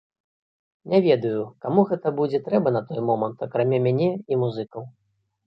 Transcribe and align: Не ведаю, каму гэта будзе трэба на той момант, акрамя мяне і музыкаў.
Не 0.93 1.01
ведаю, 1.07 1.43
каму 1.65 1.81
гэта 1.91 2.13
будзе 2.21 2.41
трэба 2.49 2.73
на 2.79 2.81
той 2.89 2.99
момант, 3.11 3.45
акрамя 3.49 3.79
мяне 3.87 4.09
і 4.09 4.33
музыкаў. 4.47 4.83